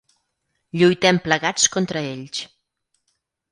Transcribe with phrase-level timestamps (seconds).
[0.81, 2.43] Lluitem plegats contra ells.